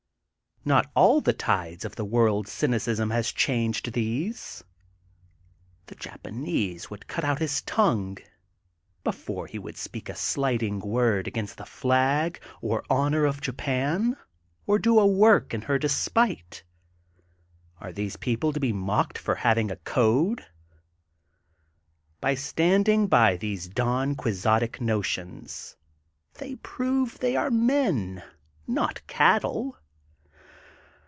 Not 0.63 0.91
all 0.93 1.21
the 1.21 1.33
tides 1.33 1.85
of 1.85 1.95
the 1.95 2.05
world 2.05 2.47
cynicism 2.47 3.09
has 3.09 3.31
changed 3.31 3.93
these. 3.93 4.63
The 5.87 5.95
Japanese 5.95 6.87
would 6.87 7.07
cut 7.07 7.23
out 7.23 7.39
his 7.39 7.63
tongue 7.63 8.19
before 9.03 9.47
he 9.47 9.57
would 9.57 9.75
speak 9.75 10.07
a 10.07 10.13
slighting 10.13 10.77
word 10.79 11.27
against 11.27 11.57
the 11.57 11.65
flag 11.65 12.39
or 12.61 12.83
honor 12.91 13.25
of 13.25 13.41
Japan 13.41 14.15
or 14.67 14.77
do 14.77 14.99
a 14.99 15.07
work 15.07 15.51
in 15.55 15.63
her 15.63 15.79
despite. 15.79 16.61
Are 17.79 17.91
these 17.91 18.15
people 18.17 18.53
to 18.53 18.59
be 18.59 18.71
mocked 18.71 19.17
for 19.17 19.33
having 19.33 19.71
a 19.71 19.77
code? 19.77 20.45
By 22.19 22.35
standing 22.35 23.07
by 23.07 23.35
those 23.35 23.67
Don 23.67 24.13
Quixotic 24.13 24.79
notions 24.79 25.75
they 26.35 26.53
prove 26.57 27.17
they 27.17 27.35
are 27.35 27.49
men, 27.49 28.21
not 28.67 29.01
cattle. 29.07 29.79